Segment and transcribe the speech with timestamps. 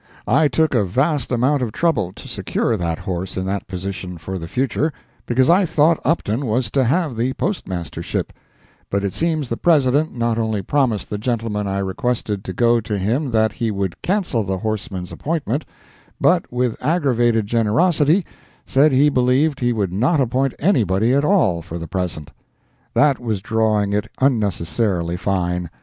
[0.25, 4.39] I took a vast amount of trouble to secure that horse in that position for
[4.39, 4.91] the future,
[5.27, 8.33] because I thought Upton was to have the Postmastership;
[8.89, 12.97] but it seems the President not only promised the gentleman I requested to go to
[12.97, 15.65] him that he would cancel the horse man's appointment,
[16.19, 18.25] but with aggravated generosity
[18.65, 22.31] said he believed he would not appoint anybody at all for the present.
[22.95, 25.69] That was drawing it unnecessarily fine.